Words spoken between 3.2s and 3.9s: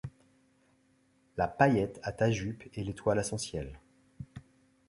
son ciel.